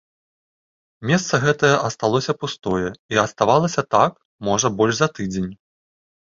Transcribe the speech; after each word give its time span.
Месца 1.09 1.33
гэтае 1.43 1.69
асталося 1.89 2.35
пустое 2.45 2.87
і 2.87 3.15
аставалася 3.25 3.81
так, 3.97 4.17
можа, 4.49 4.73
больш 4.81 4.93
за 5.03 5.07
тыдзень. 5.21 5.51